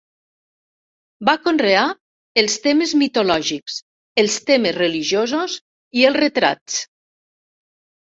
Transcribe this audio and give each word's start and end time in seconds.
Va 1.27 1.33
conrear 1.47 1.81
els 2.43 2.55
temes 2.63 2.93
mitològics, 3.01 3.75
els 4.23 4.37
temes 4.47 4.75
religiosos 4.79 5.59
i 6.01 6.07
els 6.11 6.19
retrats. 6.25 6.79